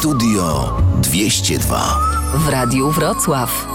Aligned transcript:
Studio 0.00 0.72
202 1.02 1.98
w 2.34 2.48
Radiu 2.48 2.90
Wrocław. 2.90 3.66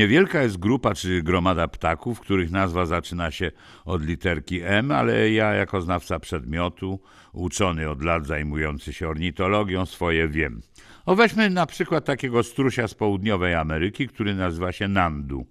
Niewielka 0.00 0.42
jest 0.42 0.58
grupa 0.58 0.94
czy 0.94 1.22
gromada 1.22 1.68
ptaków, 1.68 2.20
których 2.20 2.50
nazwa 2.50 2.86
zaczyna 2.86 3.30
się 3.30 3.50
od 3.84 4.04
literki 4.04 4.60
M, 4.62 4.90
ale 4.90 5.30
ja 5.30 5.52
jako 5.52 5.80
znawca 5.80 6.18
przedmiotu, 6.18 7.00
uczony 7.32 7.90
od 7.90 8.02
lat 8.02 8.26
zajmujący 8.26 8.92
się 8.92 9.08
ornitologią, 9.08 9.86
swoje 9.86 10.28
wiem. 10.28 10.60
O 11.06 11.16
weźmy 11.16 11.50
na 11.50 11.66
przykład 11.66 12.04
takiego 12.04 12.42
strusia 12.42 12.88
z 12.88 12.94
południowej 12.94 13.54
Ameryki, 13.54 14.08
który 14.08 14.34
nazywa 14.34 14.72
się 14.72 14.88
Nandu. 14.88 15.46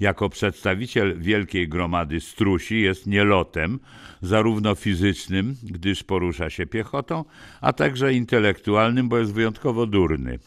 Jako 0.00 0.28
przedstawiciel 0.28 1.20
wielkiej 1.20 1.68
gromady 1.68 2.20
strusi 2.20 2.80
jest 2.80 3.06
nielotem, 3.06 3.80
zarówno 4.22 4.74
fizycznym, 4.74 5.56
gdyż 5.62 6.04
porusza 6.04 6.50
się 6.50 6.66
piechotą, 6.66 7.24
a 7.60 7.72
także 7.72 8.14
intelektualnym, 8.14 9.08
bo 9.08 9.18
jest 9.18 9.32
wyjątkowo 9.32 9.86
durny. 9.86 10.38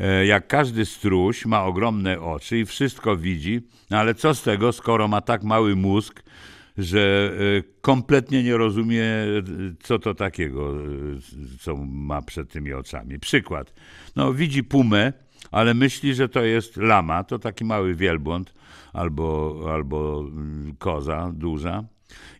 E, 0.00 0.26
jak 0.26 0.46
każdy 0.46 0.86
struś 0.86 1.46
ma 1.46 1.64
ogromne 1.64 2.20
oczy 2.20 2.58
i 2.58 2.64
wszystko 2.64 3.16
widzi, 3.16 3.60
no 3.90 3.98
ale 3.98 4.14
co 4.14 4.34
z 4.34 4.42
tego, 4.42 4.72
skoro 4.72 5.08
ma 5.08 5.20
tak 5.20 5.42
mały 5.42 5.76
mózg, 5.76 6.22
że 6.78 7.32
e, 7.58 7.62
kompletnie 7.80 8.42
nie 8.42 8.56
rozumie, 8.56 9.04
co 9.82 9.98
to 9.98 10.14
takiego, 10.14 10.74
e, 10.74 11.58
co 11.60 11.76
ma 11.86 12.22
przed 12.22 12.50
tymi 12.50 12.72
oczami. 12.72 13.18
Przykład. 13.18 13.74
No, 14.16 14.34
widzi 14.34 14.64
pumę, 14.64 15.12
ale 15.50 15.74
myśli, 15.74 16.14
że 16.14 16.28
to 16.28 16.42
jest 16.42 16.76
lama, 16.76 17.24
to 17.24 17.38
taki 17.38 17.64
mały 17.64 17.94
wielbłąd 17.94 18.54
albo, 18.92 19.60
albo 19.74 20.20
mm, 20.20 20.74
koza 20.78 21.32
duża. 21.34 21.84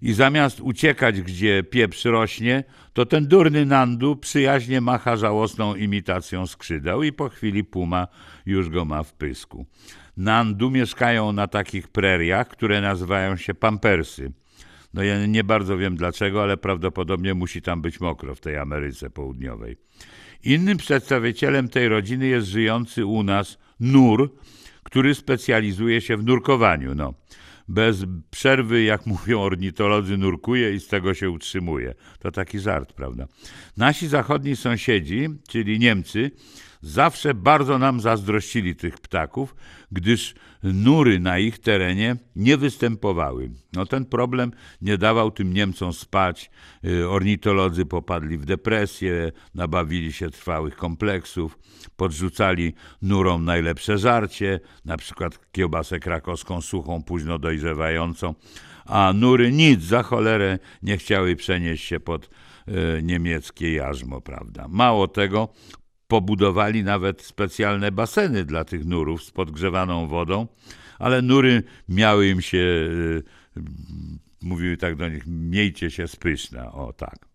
I 0.02 0.12
zamiast 0.12 0.60
uciekać, 0.60 1.22
gdzie 1.22 1.62
pieprz 1.62 2.04
rośnie, 2.04 2.64
to 2.92 3.06
ten 3.06 3.28
durny 3.28 3.66
Nandu 3.66 4.16
przyjaźnie 4.16 4.80
macha 4.80 5.16
żałosną 5.16 5.74
imitacją 5.74 6.46
skrzydeł 6.46 7.02
i 7.02 7.12
po 7.12 7.28
chwili 7.28 7.64
puma 7.64 8.08
już 8.46 8.68
go 8.68 8.84
ma 8.84 9.02
w 9.02 9.14
pysku. 9.14 9.66
Nandu 10.16 10.70
mieszkają 10.70 11.32
na 11.32 11.48
takich 11.48 11.88
preriach, 11.88 12.48
które 12.48 12.80
nazywają 12.80 13.36
się 13.36 13.54
pampersy. 13.54 14.32
No 14.94 15.02
ja 15.02 15.26
nie 15.26 15.44
bardzo 15.44 15.78
wiem 15.78 15.96
dlaczego, 15.96 16.42
ale 16.42 16.56
prawdopodobnie 16.56 17.34
musi 17.34 17.62
tam 17.62 17.82
być 17.82 18.00
mokro 18.00 18.34
w 18.34 18.40
tej 18.40 18.56
Ameryce 18.56 19.10
Południowej. 19.10 19.76
Innym 20.44 20.76
przedstawicielem 20.76 21.68
tej 21.68 21.88
rodziny 21.88 22.26
jest 22.26 22.46
żyjący 22.46 23.06
u 23.06 23.22
nas 23.22 23.58
nur, 23.80 24.34
który 24.82 25.14
specjalizuje 25.14 26.00
się 26.00 26.16
w 26.16 26.24
nurkowaniu. 26.24 26.94
No 26.94 27.14
bez 27.70 28.04
przerwy, 28.30 28.82
jak 28.82 29.06
mówią 29.06 29.40
ornitolodzy, 29.40 30.16
nurkuje 30.16 30.74
i 30.74 30.80
z 30.80 30.86
tego 30.86 31.14
się 31.14 31.30
utrzymuje. 31.30 31.94
To 32.18 32.30
taki 32.30 32.58
żart, 32.58 32.92
prawda? 32.92 33.26
Nasi 33.76 34.08
zachodni 34.08 34.56
sąsiedzi, 34.56 35.28
czyli 35.48 35.78
Niemcy, 35.78 36.30
zawsze 36.82 37.34
bardzo 37.34 37.78
nam 37.78 38.00
zazdrościli 38.00 38.76
tych 38.76 38.98
ptaków, 38.98 39.54
gdyż 39.92 40.34
nury 40.62 41.20
na 41.20 41.38
ich 41.38 41.58
terenie 41.58 42.16
nie 42.36 42.56
występowały. 42.56 43.50
No 43.72 43.86
ten 43.86 44.04
problem 44.04 44.52
nie 44.82 44.98
dawał 44.98 45.30
tym 45.30 45.54
Niemcom 45.54 45.92
spać. 45.92 46.50
Y, 46.84 47.08
ornitolodzy 47.08 47.86
popadli 47.86 48.38
w 48.38 48.44
depresję, 48.44 49.32
nabawili 49.54 50.12
się 50.12 50.30
trwałych 50.30 50.76
kompleksów, 50.76 51.58
podrzucali 51.96 52.74
nurom 53.02 53.44
najlepsze 53.44 53.98
żarcie, 53.98 54.60
na 54.84 54.96
przykład 54.96 55.52
kiełbasę 55.52 56.00
krakowską 56.00 56.60
suchą, 56.60 57.02
późno 57.02 57.38
dojrzewającą, 57.38 58.34
a 58.86 59.12
nury 59.12 59.52
nic 59.52 59.82
za 59.82 60.02
cholerę 60.02 60.58
nie 60.82 60.96
chciały 60.96 61.36
przenieść 61.36 61.84
się 61.84 62.00
pod 62.00 62.30
y, 62.68 63.02
niemieckie 63.02 63.72
jarzmo, 63.72 64.20
prawda? 64.20 64.66
Mało 64.68 65.08
tego, 65.08 65.48
Pobudowali 66.10 66.84
nawet 66.84 67.22
specjalne 67.22 67.92
baseny 67.92 68.44
dla 68.44 68.64
tych 68.64 68.84
nurów 68.84 69.22
z 69.22 69.30
podgrzewaną 69.30 70.06
wodą, 70.06 70.46
ale 70.98 71.22
nury 71.22 71.62
miały 71.88 72.28
im 72.28 72.42
się, 72.42 72.58
y, 72.58 73.22
mówiły 74.42 74.76
tak 74.76 74.96
do 74.96 75.08
nich, 75.08 75.26
miejcie 75.26 75.90
się 75.90 76.08
spyszna, 76.08 76.72
o 76.72 76.92
tak 76.92 77.30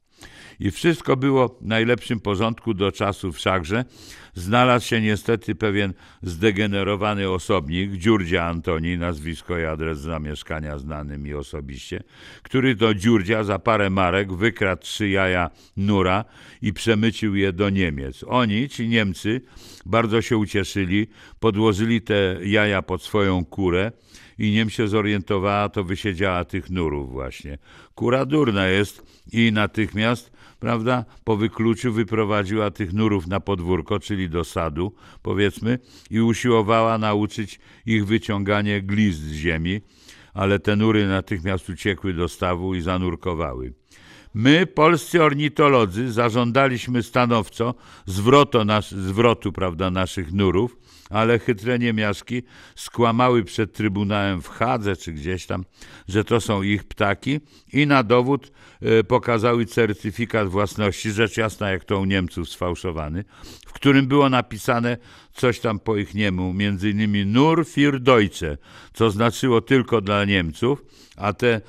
i 0.59 0.71
wszystko 0.71 1.17
było 1.17 1.47
w 1.47 1.61
najlepszym 1.61 2.19
porządku 2.19 2.73
do 2.73 2.91
czasu 2.91 3.31
wszakże. 3.31 3.85
Znalazł 4.35 4.87
się 4.87 5.01
niestety 5.01 5.55
pewien 5.55 5.93
zdegenerowany 6.21 7.29
osobnik, 7.29 7.91
Dziurdzia 7.91 8.43
Antoni, 8.43 8.97
nazwisko 8.97 9.59
i 9.59 9.65
adres 9.65 9.99
zamieszkania 9.99 10.77
znany 10.77 11.17
mi 11.17 11.33
osobiście, 11.33 12.03
który 12.43 12.75
do 12.75 12.93
Dziurdzia 12.93 13.43
za 13.43 13.59
parę 13.59 13.89
marek 13.89 14.33
wykradł 14.33 14.81
trzy 14.81 15.09
jaja 15.09 15.49
nura 15.77 16.25
i 16.61 16.73
przemycił 16.73 17.35
je 17.35 17.53
do 17.53 17.69
Niemiec. 17.69 18.23
Oni, 18.27 18.69
ci 18.69 18.87
Niemcy, 18.87 19.41
bardzo 19.85 20.21
się 20.21 20.37
ucieszyli, 20.37 21.07
podłożyli 21.39 22.01
te 22.01 22.37
jaja 22.43 22.81
pod 22.81 23.03
swoją 23.03 23.45
kurę 23.45 23.91
i 24.39 24.51
nim 24.51 24.69
się 24.69 24.87
zorientowała, 24.87 25.69
to 25.69 25.83
wysiedziała 25.83 26.45
tych 26.45 26.69
nurów 26.69 27.11
właśnie. 27.11 27.57
Kura 27.95 28.25
durna 28.25 28.67
jest 28.67 29.03
i 29.31 29.51
natychmiast 29.51 30.31
prawda, 30.65 31.05
po 31.23 31.37
wykluciu 31.37 31.93
wyprowadziła 31.93 32.71
tych 32.71 32.93
nurów 32.93 33.27
na 33.27 33.39
podwórko, 33.39 33.99
czyli 33.99 34.29
do 34.29 34.43
sadu, 34.43 34.93
powiedzmy, 35.21 35.79
i 36.09 36.21
usiłowała 36.21 36.97
nauczyć 36.97 37.59
ich 37.85 38.05
wyciąganie 38.05 38.81
glist 38.81 39.19
z 39.19 39.31
ziemi, 39.31 39.81
ale 40.33 40.59
te 40.59 40.75
nury 40.75 41.07
natychmiast 41.07 41.69
uciekły 41.69 42.13
do 42.13 42.27
stawu 42.27 42.75
i 42.75 42.81
zanurkowały. 42.81 43.73
My, 44.33 44.65
polscy 44.65 45.23
ornitolodzy, 45.23 46.11
zażądaliśmy 46.11 47.03
stanowczo 47.03 47.75
zwrotu, 48.05 48.65
nas, 48.65 48.91
zwrotu 48.91 49.51
prawda, 49.51 49.91
naszych 49.91 50.33
nurów, 50.33 50.77
ale 51.09 51.39
chytre 51.39 51.79
niemiaszki 51.79 52.43
skłamały 52.75 53.43
przed 53.43 53.73
Trybunałem 53.73 54.41
w 54.41 54.47
Hadze 54.47 54.95
czy 54.95 55.13
gdzieś 55.13 55.45
tam, 55.45 55.65
że 56.07 56.23
to 56.23 56.41
są 56.41 56.61
ich 56.61 56.83
ptaki 56.83 57.39
i 57.73 57.87
na 57.87 58.03
dowód 58.03 58.51
e, 58.81 59.03
pokazały 59.03 59.65
certyfikat 59.65 60.47
własności, 60.49 61.11
rzecz 61.11 61.37
jasna 61.37 61.71
jak 61.71 61.85
to 61.85 61.99
u 61.99 62.05
Niemców 62.05 62.49
sfałszowany, 62.49 63.23
w 63.67 63.73
którym 63.73 64.07
było 64.07 64.29
napisane 64.29 64.97
coś 65.33 65.59
tam 65.59 65.79
po 65.79 65.97
ich 65.97 66.13
niemu, 66.13 66.53
między 66.53 66.89
innymi 66.89 67.25
Nur 67.25 67.65
für 67.65 67.99
Deutsche, 67.99 68.57
co 68.93 69.11
znaczyło 69.11 69.61
tylko 69.61 70.01
dla 70.01 70.25
Niemców, 70.25 70.85
a 71.17 71.33
te, 71.33 71.61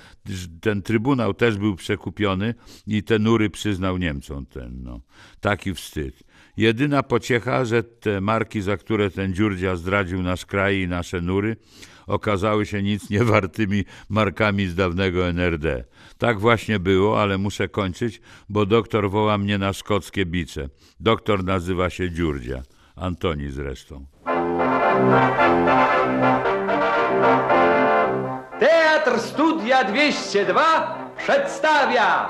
ten 0.60 0.82
trybunał 0.82 1.34
też 1.34 1.56
był 1.56 1.76
przekupiony 1.76 2.54
i 2.86 3.02
te 3.02 3.18
nury 3.18 3.50
przyznał 3.50 3.98
Niemcom. 3.98 4.46
Ten, 4.46 4.82
no. 4.82 5.00
Taki 5.40 5.74
wstyd. 5.74 6.25
Jedyna 6.56 7.02
pociecha, 7.02 7.64
że 7.64 7.82
te 7.82 8.20
marki, 8.20 8.62
za 8.62 8.76
które 8.76 9.10
ten 9.10 9.34
dziurdzia 9.34 9.76
zdradził 9.76 10.22
nasz 10.22 10.46
kraj 10.46 10.80
i 10.80 10.88
nasze 10.88 11.20
nury, 11.20 11.56
okazały 12.06 12.66
się 12.66 12.82
nic 12.82 13.10
niewartymi 13.10 13.84
markami 14.08 14.66
z 14.66 14.74
dawnego 14.74 15.28
NRD. 15.28 15.84
Tak 16.18 16.40
właśnie 16.40 16.78
było, 16.78 17.22
ale 17.22 17.38
muszę 17.38 17.68
kończyć, 17.68 18.20
bo 18.48 18.66
doktor 18.66 19.10
woła 19.10 19.38
mnie 19.38 19.58
na 19.58 19.72
szkockie 19.72 20.26
bicze. 20.26 20.68
Doktor 21.00 21.44
nazywa 21.44 21.90
się 21.90 22.10
Dziurdzia. 22.10 22.62
Antoni 22.96 23.50
zresztą. 23.50 24.06
Teatr 28.60 29.20
Studia 29.20 29.84
202 29.84 31.12
przedstawia 31.18 32.28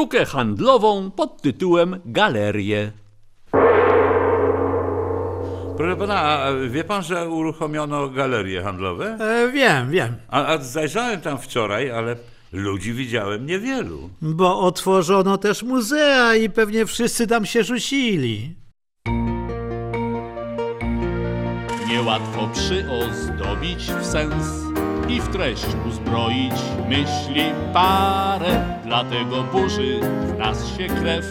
sztukę 0.00 0.24
handlową 0.24 1.10
pod 1.10 1.42
tytułem 1.42 2.00
Galerie. 2.04 2.92
Proszę 5.76 5.96
pana, 5.96 6.20
a 6.20 6.52
wie 6.68 6.84
pan, 6.84 7.02
że 7.02 7.28
uruchomiono 7.28 8.08
galerie 8.08 8.62
handlowe? 8.62 9.18
E, 9.20 9.52
wiem, 9.52 9.90
wiem. 9.90 10.14
A, 10.28 10.46
a 10.46 10.58
zajrzałem 10.58 11.20
tam 11.20 11.38
wczoraj, 11.38 11.90
ale 11.90 12.16
ludzi 12.52 12.92
widziałem 12.92 13.46
niewielu. 13.46 14.10
Bo 14.22 14.60
otworzono 14.60 15.38
też 15.38 15.62
muzea 15.62 16.34
i 16.34 16.50
pewnie 16.50 16.86
wszyscy 16.86 17.26
tam 17.26 17.46
się 17.46 17.64
rzucili. 17.64 18.54
Niełatwo 21.88 22.48
przyozdobić 22.52 23.78
w 23.78 24.06
sens 24.06 24.69
i 25.10 25.20
w 25.20 25.28
treść 25.28 25.66
uzbroić 25.88 26.52
myśli 26.88 27.44
parę, 27.72 28.64
dlatego 28.84 29.42
burzy 29.42 30.00
w 30.00 30.38
nas 30.38 30.76
się 30.76 30.86
krew, 30.86 31.26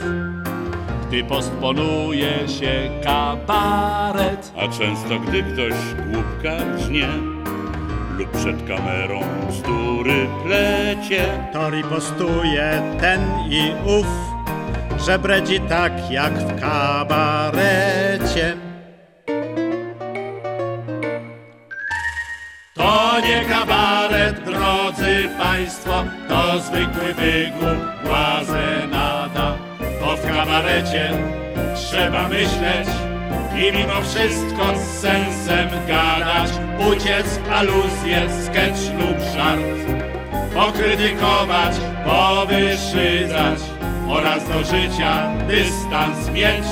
gdy 1.08 1.24
postponuje 1.24 2.48
się 2.48 2.90
kabaret. 3.04 4.52
A 4.58 4.68
często 4.68 5.20
gdy 5.20 5.44
ktoś 5.44 5.74
głupka 6.12 6.66
grznie, 6.76 7.08
lub 8.18 8.32
przed 8.32 8.68
kamerą 8.68 9.20
bzdury 9.50 10.28
plecie. 10.44 11.50
To 11.54 11.70
ripostuje 11.70 12.82
ten 13.00 13.22
i 13.50 13.72
ów, 14.00 14.08
że 15.06 15.20
bredzi 15.20 15.60
tak 15.60 16.12
jak 16.12 16.34
w 16.34 16.62
kabarecie. 16.62 18.69
To 22.80 23.20
nie 23.20 23.46
kabaret, 23.46 24.44
drodzy 24.44 25.30
państwo, 25.38 26.04
to 26.30 26.60
zwykły 26.60 27.14
wygłup 27.14 28.04
błazenada. 28.04 29.58
Bo 30.02 30.18
w 30.18 30.22
kabarecie 30.22 31.12
trzeba 31.76 32.30
myśleć 32.30 32.88
i 33.56 33.78
mimo 33.78 34.02
wszystko 34.02 34.64
z 34.76 35.02
sensem 35.02 35.70
gadać, 35.88 36.50
uciec 36.92 37.40
aluzję, 37.52 38.28
sketch 38.46 38.82
lub 39.00 39.20
żart, 39.34 39.62
pokrytykować, 40.56 41.76
powyszydzać 42.06 43.60
oraz 44.10 44.48
do 44.48 44.60
życia 44.60 45.32
dystans 45.48 46.30
mieć 46.30 46.66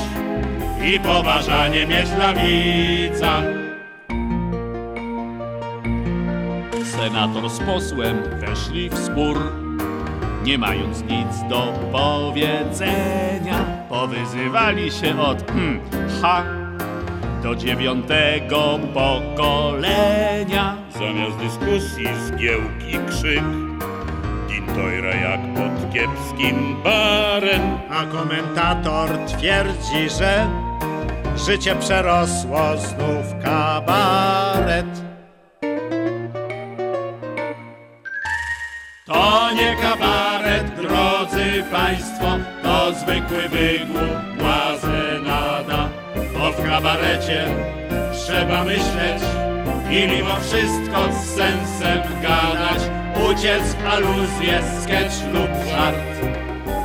i 0.93 0.99
poważanie 0.99 1.87
mieć 1.87 2.09
dla 2.09 2.33
widza. 2.33 3.66
Senator 7.07 7.49
z 7.49 7.59
posłem 7.59 8.17
weszli 8.39 8.89
w 8.89 8.97
spór, 8.97 9.37
nie 10.43 10.57
mając 10.57 11.01
nic 11.01 11.49
do 11.49 11.73
powiedzenia. 11.91 13.65
Powyzywali 13.89 14.91
się 14.91 15.19
od 15.19 15.51
hmm, 15.51 15.79
H 16.21 16.43
do 17.43 17.55
dziewiątego 17.55 18.79
pokolenia. 18.93 20.77
Zamiast 20.99 21.37
dyskusji 21.37 22.05
zgiełki 22.25 23.09
krzyk, 23.09 23.43
Dintojra 24.47 25.15
jak 25.15 25.39
pod 25.53 25.93
kiepskim 25.93 26.83
barem. 26.83 27.61
A 27.89 28.05
komentator 28.05 29.09
twierdzi, 29.27 30.09
że 30.19 30.47
życie 31.45 31.75
przerosło 31.75 32.77
znów 32.77 33.43
kabaret. 33.43 35.06
To 39.47 39.53
nie 39.53 39.75
kabaret, 39.75 40.75
drodzy 40.75 41.63
państwo, 41.71 42.25
to 42.63 42.93
zwykły 42.93 43.49
wygłup 43.49 44.37
błazenada. 44.37 45.89
Bo 46.33 46.51
w 46.51 46.69
kabarecie 46.69 47.47
trzeba 48.13 48.63
myśleć 48.63 49.23
i 49.91 50.07
mimo 50.07 50.35
wszystko 50.35 51.13
z 51.13 51.35
sensem 51.35 51.99
gadać, 52.21 52.81
uciec 53.29 53.75
aluzję, 53.91 54.61
sketch 54.83 55.33
lub 55.33 55.69
żart, 55.69 55.97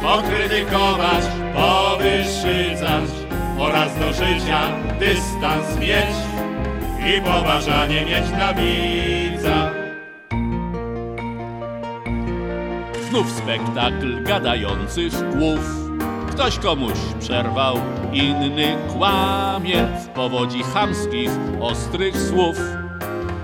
pokrytykować, 0.03 1.25
powyszydzać 1.55 3.11
oraz 3.59 3.99
do 3.99 4.13
życia 4.13 4.61
dystans 5.01 5.79
mieć 5.79 6.17
i 7.17 7.21
poważanie 7.21 8.05
mieć 8.05 8.29
dla 8.29 8.55
widza. 8.55 9.32
Znów 13.13 13.31
spektakl 13.31 14.23
gadających 14.23 15.37
głów. 15.37 15.61
Ktoś 16.31 16.59
komuś 16.59 16.99
przerwał, 17.21 17.77
inny 18.13 18.77
kłamie 18.93 19.87
w 20.05 20.09
powodzi 20.09 20.63
chamskich, 20.63 21.31
ostrych 21.61 22.17
słów. 22.17 22.57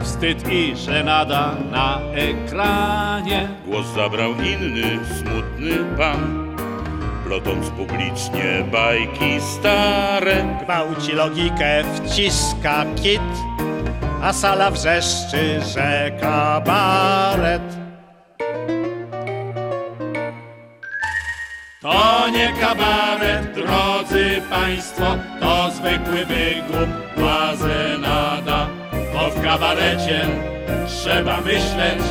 Wstyd 0.02 0.52
i 0.52 0.76
żenada 0.76 1.54
na 1.70 2.00
ekranie. 2.14 3.48
Głos 3.66 3.86
zabrał 3.86 4.30
inny, 4.32 4.98
smutny 5.18 5.96
pan, 5.98 6.56
plotąc 7.26 7.70
publicznie 7.70 8.64
bajki 8.72 9.40
stare. 9.40 10.58
Gwałci 10.64 11.12
logikę, 11.12 11.84
wciska 11.94 12.84
kit, 13.02 13.20
a 14.22 14.32
sala 14.32 14.70
wrzeszczy, 14.70 15.60
że 15.74 16.10
kabaret. 16.20 17.87
To 21.88 22.28
nie 22.28 22.52
kabaret, 22.60 23.54
drodzy 23.54 24.42
państwo, 24.50 25.04
to 25.40 25.70
zwykły 25.70 26.26
wygłup 26.26 26.90
błazenada. 27.16 28.66
Bo 29.12 29.30
w 29.30 29.42
kabarecie 29.42 30.20
trzeba 30.86 31.40
myśleć 31.40 32.02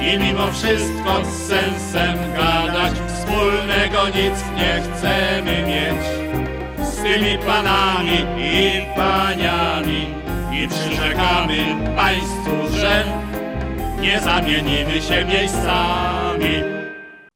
i 0.00 0.18
mimo 0.18 0.52
wszystko 0.52 1.24
z 1.24 1.48
sensem 1.48 2.18
gadać. 2.36 2.92
Wspólnego 3.08 4.06
nic 4.06 4.44
nie 4.56 4.82
chcemy 4.82 5.66
mieć 5.66 6.02
z 6.88 6.96
tymi 6.96 7.38
panami 7.38 8.18
i 8.38 8.82
paniami 8.96 10.06
i 10.52 10.68
przyrzekamy 10.68 11.56
państwu, 11.96 12.78
że 12.80 13.04
nie 14.00 14.20
zamienimy 14.20 15.02
się 15.02 15.24
miejscami. 15.24 16.81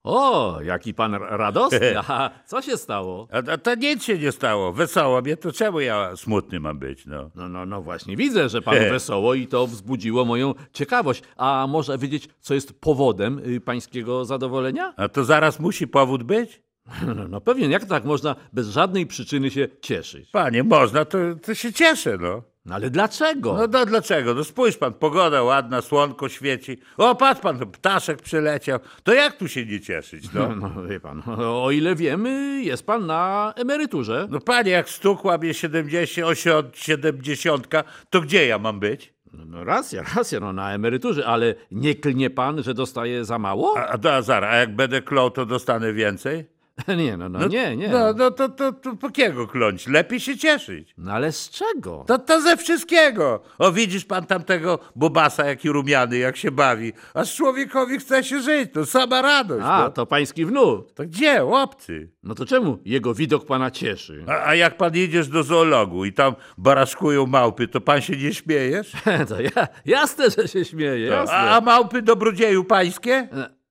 O, 0.07 0.59
jaki 0.63 0.95
pan 0.95 1.15
radosny. 1.15 1.99
Aha, 1.99 2.31
co 2.47 2.63
się 2.63 2.77
stało? 2.77 3.29
A, 3.33 3.53
a 3.53 3.59
to 3.59 3.75
nic 3.75 4.05
się 4.05 4.19
nie 4.19 4.33
stało, 4.33 4.73
wesoło 4.73 5.21
mnie, 5.21 5.37
to 5.37 5.53
czemu 5.53 5.81
ja 5.81 6.17
smutny 6.17 6.61
mam 6.61 6.79
być, 6.79 7.07
no? 7.07 7.31
No, 7.35 7.49
no, 7.49 7.67
no 7.67 7.83
właśnie, 7.83 8.17
widzę, 8.17 8.49
że 8.49 8.63
panu 8.63 8.81
wesoło 8.91 9.35
i 9.35 9.47
to 9.47 9.67
wzbudziło 9.67 10.25
moją 10.25 10.55
ciekawość. 10.73 11.23
A 11.37 11.67
może 11.69 11.99
wiedzieć, 11.99 12.29
co 12.41 12.55
jest 12.55 12.81
powodem 12.81 13.41
y, 13.47 13.61
pańskiego 13.61 14.25
zadowolenia? 14.25 14.95
A 14.97 15.09
to 15.09 15.25
zaraz 15.25 15.61
musi 15.61 15.89
powód 15.89 16.23
być? 16.23 16.63
No, 17.07 17.15
no, 17.15 17.29
no 17.29 17.41
pewnie, 17.41 17.67
jak 17.67 17.85
tak 17.85 18.05
można 18.05 18.37
bez 18.53 18.69
żadnej 18.69 19.07
przyczyny 19.07 19.51
się 19.51 19.69
cieszyć? 19.81 20.31
Panie, 20.31 20.65
można, 20.65 21.05
to, 21.05 21.19
to 21.43 21.55
się 21.55 21.73
cieszę, 21.73 22.19
no. 22.21 22.43
No 22.67 22.75
ale 22.75 22.91
dlaczego? 22.91 23.53
No, 23.55 23.67
no 23.67 23.87
dlaczego? 23.87 24.35
No 24.35 24.45
spójrz 24.45 24.77
pan, 24.77 24.95
pogoda 24.95 25.43
ładna, 25.43 25.83
słonko 25.83 26.29
świeci. 26.29 26.79
O, 26.97 27.15
patrz 27.15 27.41
pan, 27.41 27.59
ptaszek 27.59 28.23
przyleciał. 28.23 28.79
To 29.03 29.15
jak 29.15 29.37
tu 29.37 29.49
się 29.49 29.67
nie 29.67 29.81
cieszyć, 29.81 30.33
no? 30.33 30.49
No 30.61 30.83
wie 30.83 31.01
pan, 31.01 31.23
o 31.39 31.71
ile 31.71 31.95
wiemy, 31.95 32.63
jest 32.63 32.87
pan 32.87 33.07
na 33.07 33.53
emeryturze. 33.57 34.29
No 34.31 34.41
panie, 34.41 34.71
jak 34.71 34.89
stukła 34.89 35.39
mnie 35.39 35.55
70, 35.55 36.39
70, 36.75 37.69
to 38.11 38.21
gdzie 38.21 38.47
ja 38.47 38.59
mam 38.59 38.81
być? 38.81 39.15
No, 39.33 39.45
no 39.45 39.65
racja, 39.65 40.03
racja, 40.17 40.41
no 40.41 40.53
na 40.53 40.75
emeryturze, 40.75 41.27
ale 41.27 41.55
nie 41.71 41.95
klnie 41.95 42.31
pan, 42.31 42.63
że 42.63 42.75
dostaje 42.75 43.25
za 43.25 43.39
mało? 43.39 43.75
A, 43.79 43.87
a, 43.87 44.13
a 44.13 44.23
zaraz, 44.23 44.53
a 44.53 44.57
jak 44.57 44.77
będę 44.77 45.03
klął, 45.03 45.31
to 45.31 45.47
dostanę 45.47 45.93
więcej? 45.93 46.56
Nie, 46.97 47.17
no, 47.17 47.29
no, 47.29 47.47
nie, 47.47 47.77
nie. 47.77 47.89
No, 47.89 48.13
no 48.13 48.31
to, 48.31 48.49
to, 48.49 48.73
to 48.73 48.97
po 48.97 49.11
kiego 49.11 49.47
kląć? 49.47 49.87
Lepiej 49.87 50.21
się 50.21 50.37
cieszyć. 50.39 50.95
No 50.99 51.13
ale 51.13 51.33
z 51.33 51.51
czego? 51.51 52.05
To, 52.07 52.19
to 52.19 52.41
ze 52.41 52.57
wszystkiego. 52.57 53.43
O, 53.59 53.73
widzisz 53.73 54.05
pan 54.05 54.27
tamtego 54.27 54.79
bobasa, 54.97 55.45
jaki 55.47 55.69
rumiany, 55.69 56.19
jak 56.19 56.37
się 56.37 56.51
bawi. 56.51 56.93
Aż 57.15 57.35
człowiekowi 57.37 57.99
chce 57.99 58.25
się 58.25 58.41
żyć, 58.41 58.73
to 58.73 58.87
sama 58.87 59.23
radość. 59.23 59.65
A, 59.69 59.81
no. 59.81 59.91
to 59.91 60.07
pański 60.07 60.47
wnuk. 60.47 60.93
to 60.93 61.05
gdzie, 61.05 61.45
łopcy? 61.45 62.11
No 62.23 62.35
to 62.35 62.47
czemu 62.47 62.79
jego 62.85 63.15
widok 63.15 63.47
pana 63.47 63.71
cieszy? 63.71 64.25
A, 64.29 64.47
a 64.47 64.55
jak 64.55 64.77
pan 64.77 64.97
idziesz 64.97 65.29
do 65.29 65.43
zoologu 65.43 66.05
i 66.05 66.13
tam 66.13 66.35
baraszkują 66.59 67.27
małpy, 67.27 67.69
to 67.69 67.81
pan 67.81 68.01
się 68.01 68.17
nie 68.17 68.35
śmiejesz? 68.35 68.93
To 69.29 69.41
ja, 69.41 69.69
jasne, 69.85 70.31
że 70.31 70.49
się 70.49 70.65
śmieję, 70.65 71.07
jasne. 71.07 71.37
A, 71.37 71.57
a 71.57 71.61
małpy 71.61 72.03
dobrodzieju 72.03 72.65
pańskie? 72.65 73.29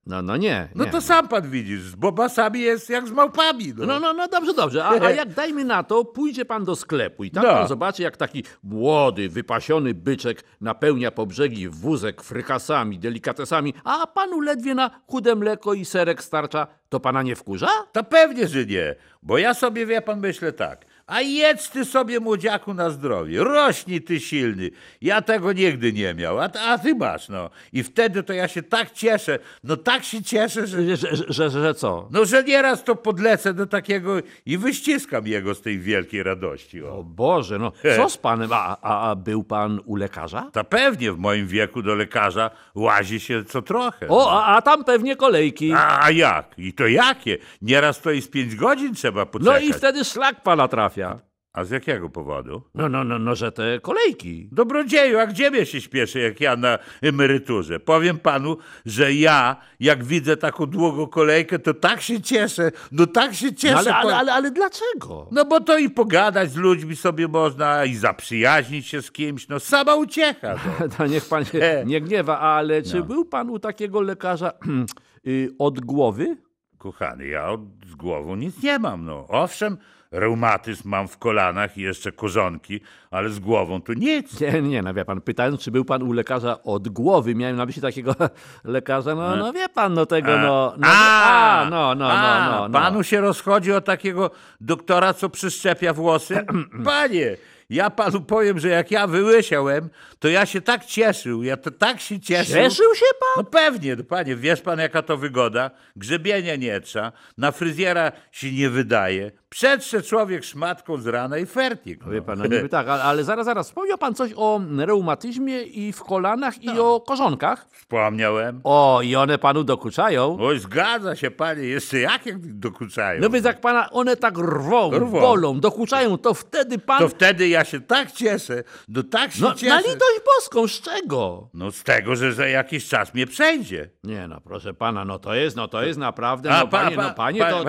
No, 0.08 0.22
no 0.22 0.38
nie, 0.38 0.70
No 0.76 0.86
nie. 0.86 0.92
to 0.92 1.02
sam 1.02 1.28
pan 1.28 1.50
widzisz, 1.50 1.82
z 1.82 1.96
bobasami 1.96 2.60
jest 2.60 2.90
jak 2.90 3.08
z 3.08 3.12
małpami. 3.12 3.74
No. 3.78 3.86
No, 3.86 4.00
no, 4.00 4.14
no 4.14 4.28
dobrze, 4.28 4.54
dobrze. 4.54 4.86
A, 4.86 4.90
a 5.02 5.12
jak 5.22 5.34
dajmy 5.34 5.64
na 5.66 5.84
to, 5.84 6.06
pójdzie 6.06 6.46
pan 6.46 6.66
do 6.66 6.76
sklepu 6.76 7.24
i 7.24 7.32
tam 7.32 7.44
No. 7.44 7.50
pan 7.54 7.68
zobaczy, 7.68 8.04
jak 8.04 8.18
taki 8.18 8.44
młody, 8.64 9.30
wypasiony 9.30 9.94
byczek 9.94 10.44
napełnia 10.62 11.12
po 11.12 11.26
brzegi 11.26 11.70
wózek 11.70 12.22
frykasami, 12.22 13.00
delikatesami, 13.00 13.74
a 13.84 14.08
panu 14.08 14.40
ledwie 14.42 14.76
na 14.76 14.92
chude 15.08 15.36
mleko 15.36 15.74
i 15.74 15.86
serek 15.86 16.24
starcza, 16.24 16.68
to 16.90 17.00
pana 17.00 17.24
nie 17.24 17.36
wkurza? 17.36 17.68
To 17.92 18.04
pewnie, 18.04 18.48
że 18.48 18.66
nie, 18.66 18.96
bo 19.24 19.38
ja 19.38 19.54
sobie, 19.54 19.86
wie 19.86 20.02
pan, 20.02 20.20
myślę 20.20 20.52
tak. 20.54 20.86
A 21.08 21.22
jedz 21.22 21.70
ty 21.70 21.86
sobie, 21.86 22.20
młodziaku, 22.20 22.74
na 22.74 22.90
zdrowie. 22.90 23.44
Rośnij 23.44 24.02
ty 24.02 24.20
silny. 24.20 24.70
Ja 25.02 25.22
tego 25.22 25.54
nigdy 25.54 25.94
nie 25.94 26.14
miał, 26.14 26.40
a, 26.40 26.50
a 26.68 26.78
ty 26.78 26.96
masz, 26.96 27.30
no. 27.30 27.50
I 27.74 27.84
wtedy 27.84 28.24
to 28.24 28.34
ja 28.34 28.48
się 28.48 28.64
tak 28.64 28.92
cieszę, 28.92 29.40
no 29.64 29.78
tak 29.78 30.04
się 30.04 30.24
cieszę, 30.24 30.68
że... 30.68 30.98
Że, 30.98 31.08
że, 31.30 31.50
że, 31.50 31.74
co? 31.74 32.08
No, 32.12 32.26
że 32.26 32.44
nieraz 32.44 32.84
to 32.84 32.96
podlecę 32.96 33.54
do 33.54 33.66
takiego 33.66 34.16
i 34.46 34.58
wyściskam 34.58 35.28
jego 35.28 35.56
z 35.56 35.62
tej 35.62 35.80
wielkiej 35.80 36.24
radości. 36.24 36.84
O 36.84 36.98
O. 36.98 37.04
Boże, 37.04 37.60
no 37.60 37.72
co 37.96 38.10
z 38.10 38.18
panem? 38.18 38.50
A, 38.54 38.78
a, 38.82 39.10
a 39.10 39.16
był 39.16 39.44
pan 39.44 39.80
u 39.86 39.96
lekarza? 39.96 40.50
To 40.54 40.64
pewnie 40.64 41.12
w 41.12 41.18
moim 41.18 41.48
wieku 41.48 41.82
do 41.82 41.96
lekarza 41.96 42.50
łazi 42.76 43.20
się 43.20 43.44
co 43.44 43.62
trochę. 43.62 44.08
O, 44.10 44.32
a, 44.44 44.56
a 44.56 44.62
tam 44.62 44.84
pewnie 44.84 45.16
kolejki. 45.16 45.74
A, 45.74 46.04
a 46.04 46.12
jak? 46.12 46.54
I 46.58 46.74
to 46.74 46.88
jakie? 46.88 47.38
Nieraz 47.62 48.02
to 48.02 48.12
i 48.12 48.22
z 48.22 48.28
pięć 48.28 48.56
godzin 48.56 48.94
trzeba 48.96 49.20
No 49.22 49.26
poczekać. 49.26 49.64
i 49.64 49.74
wtedy 49.74 50.06
szlak 50.06 50.44
pana 50.44 50.68
trafia. 50.96 51.20
A 51.54 51.64
z 51.64 51.70
jakiego 51.70 52.10
powodu? 52.10 52.62
No, 52.74 52.90
no, 52.90 53.04
no, 53.04 53.20
no, 53.20 53.36
że 53.36 53.52
te 53.52 53.80
kolejki. 53.80 54.50
Dobrodzieju, 54.52 55.20
a 55.20 55.28
gdzie 55.28 55.52
mnie 55.52 55.66
się 55.66 55.82
śpieszy, 55.82 56.20
jak 56.20 56.42
ja 56.42 56.56
na 56.56 56.80
emeryturze? 57.02 57.80
Powiem 57.80 58.20
panu, 58.20 58.58
że 58.86 59.14
ja, 59.14 59.56
jak 59.80 60.04
widzę 60.04 60.38
taką 60.38 60.66
długą 60.66 61.08
kolejkę, 61.08 61.60
to 61.60 61.74
tak 61.74 62.02
się 62.02 62.22
cieszę, 62.22 62.72
no 62.92 63.08
tak 63.08 63.34
się 63.34 63.54
cieszę. 63.54 63.74
No, 63.74 63.80
ale, 63.80 63.96
ale, 63.96 64.16
ale, 64.16 64.34
ale 64.34 64.52
dlaczego? 64.52 65.28
No 65.32 65.46
bo 65.46 65.60
to 65.60 65.78
i 65.78 65.90
pogadać 65.90 66.52
z 66.52 66.56
ludźmi 66.56 66.96
sobie 66.96 67.28
można, 67.28 67.86
i 67.86 67.96
zaprzyjaźnić 67.96 68.88
się 68.88 69.02
z 69.02 69.12
kimś, 69.12 69.48
no 69.48 69.60
sama 69.60 69.96
uciecha. 69.96 70.56
No. 71.00 71.08
Niech 71.14 71.26
pan 71.26 71.46
się 71.46 71.60
nie 71.86 72.02
gniewa, 72.02 72.40
ale 72.40 72.82
czy 72.82 73.04
był 73.04 73.26
pan 73.26 73.50
u 73.50 73.60
takiego 73.60 74.02
lekarza 74.02 74.52
y, 75.28 75.50
od 75.60 75.80
głowy? 75.80 76.38
Kochany, 76.78 77.28
ja 77.28 77.50
od, 77.50 77.62
z 77.92 77.96
głową 77.96 78.36
nic 78.36 78.64
nie 78.64 78.80
mam, 78.80 79.06
no. 79.06 79.26
Owszem, 79.28 79.78
reumatyzm 80.20 80.90
mam 80.90 81.08
w 81.08 81.18
kolanach 81.18 81.78
i 81.78 81.82
jeszcze 81.82 82.12
korzonki, 82.12 82.80
ale 83.12 83.30
z 83.30 83.40
głową 83.40 83.82
to 83.82 83.94
nic. 83.94 84.42
Nie, 84.42 84.62
nie, 84.62 84.82
no 84.82 84.94
wie 84.94 85.06
pan, 85.06 85.22
pytając, 85.22 85.62
czy 85.62 85.72
był 85.72 85.86
pan 85.86 86.04
u 86.04 86.12
lekarza 86.12 86.64
od 86.64 86.90
głowy, 86.90 87.36
miałem 87.36 87.56
na 87.56 87.66
myśli 87.66 87.82
takiego 87.82 88.16
lekarza, 88.64 89.16
no, 89.16 89.36
no 89.36 89.54
wie 89.54 89.70
pan, 89.70 89.94
no 89.94 90.06
tego, 90.06 90.38
no, 90.38 90.74
no, 90.78 90.88
a, 90.88 91.68
no, 91.70 91.96
no, 91.96 92.12
a, 92.12 92.50
no, 92.50 92.52
no, 92.52 92.68
no. 92.68 92.80
Panu 92.80 93.04
się 93.04 93.22
rozchodzi 93.22 93.72
o 93.72 93.82
takiego 93.82 94.32
doktora, 94.62 95.14
co 95.14 95.30
przyszczepia 95.30 95.94
włosy? 95.94 96.46
Panie, 96.86 97.38
ja 97.70 97.90
panu 97.90 98.22
powiem, 98.22 98.60
że 98.60 98.70
jak 98.70 98.92
ja 98.92 99.08
wyłysiałem, 99.08 99.90
to 100.20 100.28
ja 100.28 100.46
się 100.46 100.62
tak 100.62 100.86
cieszył, 100.86 101.44
ja 101.44 101.58
to 101.58 101.72
tak 101.72 102.02
się 102.02 102.20
cieszył. 102.20 102.56
Cieszył 102.56 102.96
się 102.96 103.06
pan? 103.20 103.44
No 103.44 103.52
pewnie, 103.52 103.96
no 103.96 104.04
panie, 104.04 104.36
wiesz 104.36 104.62
pan 104.62 104.80
jaka 104.80 105.02
to 105.02 105.18
wygoda? 105.18 105.72
Grzebienia 105.96 106.56
nie 106.56 106.82
trzeba, 106.82 107.12
na 107.38 107.52
fryzjera 107.52 108.12
się 108.32 108.52
nie 108.52 108.70
wydaje. 108.70 109.32
Przetrze 109.50 110.02
człowiek 110.02 110.44
szmatką 110.44 110.98
z 110.98 111.08
rana 111.08 111.38
i 111.38 111.46
fertik. 111.46 112.06
No. 112.06 112.12
Wie 112.12 112.22
pan, 112.22 112.38
no 112.40 112.44
niby 112.44 112.70
tak, 112.70 112.88
ale, 112.88 113.04
ale 113.04 113.24
zaraz, 113.24 113.46
zaraz, 113.46 113.68
wspomniał 113.68 113.98
pan 113.98 114.16
coś 114.16 114.32
o 114.36 114.62
reumatyzmie 114.78 115.62
i 115.64 115.94
w 115.94 116.04
kolanach 116.04 116.64
i 116.64 116.80
o 116.80 117.02
korzonkach? 117.02 117.66
Wspomniałem. 117.72 118.62
O, 118.64 119.02
i 119.04 119.16
one 119.16 119.38
panu 119.38 119.64
dokuczają? 119.64 120.38
Oj, 120.42 120.60
zgadza 120.60 121.16
się 121.16 121.32
panie, 121.32 121.64
jeszcze 121.64 122.00
jak 122.00 122.26
jak 122.26 122.58
dokuczają. 122.60 123.22
No 123.22 123.30
więc 123.30 123.46
jak 123.46 123.62
pana 123.62 123.90
one 123.92 124.18
tak 124.18 124.38
rwą, 124.38 124.92
Rwą. 124.92 125.20
bolą, 125.22 125.60
dokuczają, 125.60 126.18
to 126.18 126.34
wtedy 126.34 126.80
pan... 126.80 127.00
To 127.00 127.10
wtedy 127.10 127.48
ja 127.48 127.55
się 127.64 127.82
tak 127.82 128.12
cieszę, 128.12 128.64
no 128.88 129.04
tak 129.04 129.32
się 129.32 129.42
No, 129.42 129.54
cieszę. 129.54 129.70
na 129.76 129.78
litość 129.80 130.20
boską, 130.36 130.68
z 130.68 130.82
czego? 130.82 131.50
No 131.54 131.72
z 131.72 131.84
tego, 131.84 132.16
że 132.16 132.34
za 132.34 132.48
jakiś 132.48 132.88
czas 132.88 133.14
mnie 133.14 133.28
przejdzie. 133.28 133.90
Nie 134.04 134.28
no, 134.28 134.42
proszę 134.42 134.74
pana, 134.74 135.06
no 135.06 135.20
to 135.20 135.34
jest, 135.34 135.56
no 135.56 135.68
to 135.68 135.84
jest 135.84 136.00
naprawdę, 136.00 136.52
A, 136.52 136.60
no 136.60 136.68
pa- 136.68 136.78
panie, 136.84 136.96
pa- 136.96 137.08
no 137.08 137.14
panie, 137.14 137.40
pa- 137.40 137.50
to... 137.52 137.64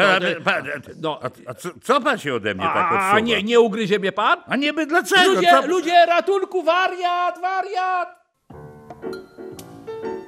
pa- 0.44 0.62
no, 1.00 1.20
A, 1.22 1.50
a 1.50 1.54
co, 1.54 1.68
co 1.82 2.00
pan 2.00 2.18
się 2.18 2.34
ode 2.34 2.54
mnie 2.54 2.64
tak 2.64 2.92
odsuwa? 2.92 3.10
a 3.10 3.20
nie, 3.20 3.42
nie 3.42 3.60
ugryzie 3.60 3.98
mnie 3.98 4.12
pan? 4.12 4.38
A 4.46 4.56
niby 4.56 4.86
dlaczego? 4.86 5.32
Ludzie, 5.34 5.48
co... 5.50 5.66
ludzie, 5.66 6.06
ratunku, 6.06 6.62
wariat, 6.62 7.40
wariat! 7.40 8.26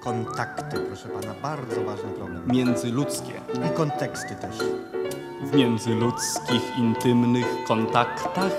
Kontakty, 0.04 0.76
proszę 0.86 1.08
pana, 1.08 1.34
bardzo 1.42 1.82
ważny 1.84 2.10
problem. 2.10 2.42
Międzyludzkie. 2.46 3.32
I 3.72 3.76
konteksty 3.76 4.34
też. 4.40 4.56
W 5.42 5.54
międzyludzkich, 5.56 6.62
intymnych 6.78 7.46
kontaktach 7.68 8.52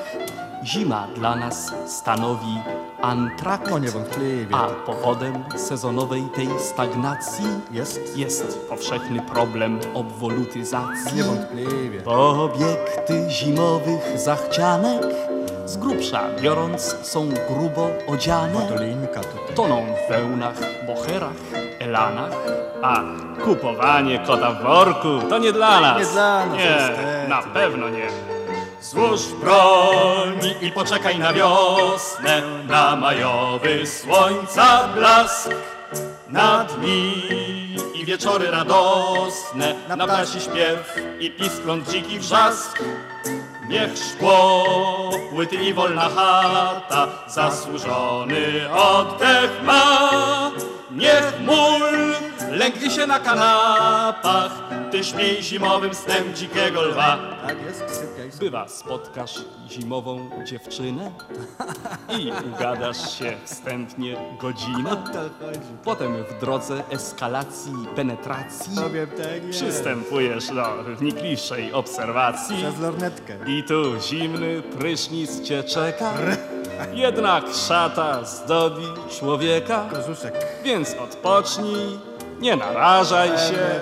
zima 0.63 1.07
dla 1.15 1.35
nas 1.35 1.73
stanowi 1.85 2.57
antrakt, 3.01 3.71
No 3.71 3.79
niewątpliwie. 3.79 4.55
a 4.55 4.67
powodem 4.85 5.43
sezonowej 5.55 6.23
tej 6.35 6.47
stagnacji 6.59 7.45
Jest? 7.71 8.17
jest 8.17 8.69
powszechny 8.69 9.21
problem 9.21 9.79
obwolutyzacji. 9.93 11.15
Niewątpliwie. 11.17 12.05
Obiekty 12.05 13.25
zimowych 13.29 14.19
zachcianek 14.19 15.01
z 15.65 15.77
grubsza 15.77 16.21
biorąc 16.41 16.95
są 17.01 17.29
grubo 17.49 17.87
odziane. 18.07 18.67
Toną 19.55 19.85
w 20.07 20.11
wełnach, 20.11 20.55
bocherach, 20.87 21.33
elanach, 21.79 22.31
a 22.83 23.01
kupowanie 23.43 24.19
kota 24.19 24.51
w 24.51 24.63
worku 24.63 25.07
to 25.29 25.37
nie 25.37 25.53
dla 25.53 25.81
nas. 25.81 25.99
Nie 25.99 26.05
dla 26.13 26.45
nas, 26.45 26.57
Nie, 26.57 27.27
na 27.29 27.41
pewno 27.41 27.89
nie. 27.89 28.07
Złóż 28.81 29.21
broń 29.41 30.39
i 30.61 30.71
poczekaj 30.71 31.19
na 31.19 31.33
wiosnę, 31.33 32.41
na 32.67 32.95
majowy 32.95 33.87
słońca 33.87 34.87
blask. 34.87 35.49
Na 36.29 36.63
dni 36.63 37.13
i 37.93 38.05
wieczory 38.05 38.51
radosne, 38.51 39.75
na 39.87 40.07
ptasi 40.07 40.41
śpiew 40.41 40.95
i 41.19 41.31
piskląt 41.31 41.91
dziki 41.91 42.19
wrzask. 42.19 42.83
Niech 43.67 43.91
szkło, 43.97 44.63
płyty 45.29 45.55
i 45.55 45.73
wolna 45.73 46.09
chata 46.09 47.07
zasłużony 47.27 48.71
oddech 48.71 49.63
ma. 49.63 50.51
Niech 50.91 51.33
mól 51.45 52.15
lęknie 52.59 52.91
się 52.91 53.07
na 53.07 53.19
kanapach, 53.19 54.51
ty 54.91 55.03
śmiej 55.03 55.43
zimowym 55.43 55.93
snem 55.93 56.35
dzikiego 56.35 56.81
lwa. 56.81 57.17
Tak. 57.47 57.57
Bywa, 58.39 58.67
spotkasz 58.67 59.35
zimową 59.69 60.29
dziewczynę 60.45 61.11
i 62.17 62.31
ugadasz 62.55 63.19
się 63.19 63.37
wstępnie 63.45 64.17
godzinę. 64.41 65.03
Potem 65.83 66.23
w 66.23 66.39
drodze 66.39 66.83
eskalacji 66.89 67.73
i 67.83 67.95
penetracji 67.95 68.75
tak, 68.75 69.49
przystępujesz 69.51 70.47
do 70.47 70.83
wnikliwszej 70.83 71.73
obserwacji. 71.73 72.57
Przez 72.57 72.79
lornetkę. 72.79 73.37
I 73.47 73.63
tu 73.63 73.83
zimny 74.01 74.61
prysznic 74.61 75.41
cię 75.41 75.63
czeka. 75.63 76.13
Jednak 76.93 77.43
szata 77.67 78.23
zdobi 78.25 78.85
człowieka, 79.19 79.89
więc 80.63 80.93
odpocznij, 80.93 82.08
nie 82.39 82.55
narażaj 82.55 83.29
się. 83.29 83.81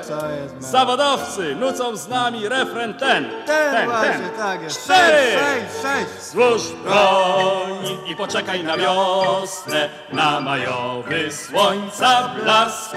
Zawodowcy 0.60 1.56
nucą 1.56 1.98
z 1.98 2.08
nami 2.08 2.50
refren 2.50 2.94
ten. 2.94 3.30
Ten 3.46 3.86
właśnie, 3.90 4.30
tak 4.38 4.62
jest. 4.62 4.84
Cztery. 4.84 5.18
Sześć, 5.18 5.82
sześć, 5.82 5.82
sześć. 5.82 6.32
Złóż 6.32 6.62
broń 6.84 7.98
i 8.08 8.16
poczekaj 8.16 8.64
na 8.64 8.78
wiosnę, 8.78 9.90
na 10.14 10.40
majowy 10.40 11.32
słońca 11.32 12.30
blask. 12.44 12.96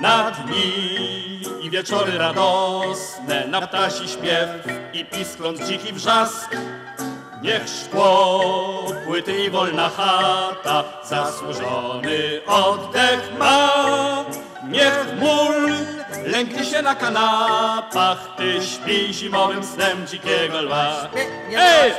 Na 0.00 0.30
dni 0.30 1.40
i 1.62 1.70
wieczory 1.70 2.18
radosne, 2.18 3.46
na 3.46 3.60
ptasi 3.60 4.08
śpiew 4.08 4.48
i 4.92 5.04
piskląt 5.04 5.64
dziki 5.66 5.92
wrzask. 5.92 6.56
Niech 7.42 7.62
szkło, 7.68 8.40
płyty 9.06 9.44
i 9.44 9.50
wolna 9.50 9.88
chata 9.88 10.84
zasłużony 11.04 12.40
oddech 12.46 13.38
ma. 13.38 14.24
Niech 14.68 15.20
mól 15.20 15.54
lęknie 16.26 16.64
się 16.64 16.82
na 16.82 16.94
kanapach, 16.94 18.18
ty 18.36 18.62
śpi 18.66 19.14
zimowym 19.14 19.64
snem 19.64 20.06
dzikiego 20.06 20.62
lwa. 20.62 21.08
Ej, 21.56 21.92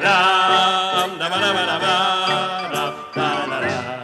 ram, 0.00 1.18
da, 1.18 1.30
ba, 1.30 1.38
da, 1.38 1.54
ba, 1.54 1.66
da, 1.66 1.78
ba, 1.80 2.26
ra, 2.28 2.42
da, 2.72 2.92
da, 3.14 3.46
da, 3.46 3.46
da, 3.46 3.60
da, 3.60 4.01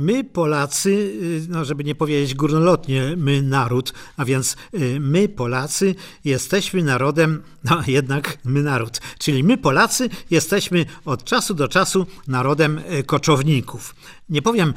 My, 0.00 0.24
Polacy, 0.24 0.90
y, 0.90 1.46
no 1.48 1.64
żeby 1.64 1.84
nie 1.84 1.94
powiedzieć 1.94 2.34
górnolotnie, 2.34 3.14
my 3.16 3.42
naród, 3.42 3.92
a 4.16 4.24
więc 4.24 4.56
y, 4.74 5.00
my, 5.00 5.28
Polacy, 5.28 5.94
jesteśmy 6.24 6.82
narodem, 6.82 7.42
no 7.64 7.82
jednak 7.86 8.38
my 8.44 8.62
naród, 8.62 9.00
czyli 9.18 9.44
my, 9.44 9.58
Polacy, 9.58 10.08
jesteśmy 10.30 10.86
od 11.04 11.24
czasu 11.24 11.54
do 11.54 11.68
czasu 11.68 12.06
narodem 12.28 12.78
y, 12.78 13.04
koczowników. 13.04 13.94
Nie 14.28 14.42
powiem 14.42 14.74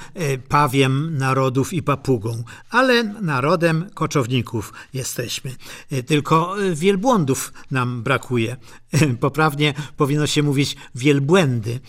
pawiem 0.49 1.17
narodów 1.17 1.73
i 1.73 1.83
papugą, 1.83 2.43
ale 2.69 3.03
narodem 3.03 3.89
koczowników 3.93 4.73
jesteśmy. 4.93 5.55
Tylko 6.05 6.55
wielbłądów 6.73 7.53
nam 7.71 8.03
brakuje. 8.03 8.57
Poprawnie 9.19 9.73
powinno 9.97 10.27
się 10.27 10.43
mówić 10.43 10.75
wielbłędy. 10.95 11.79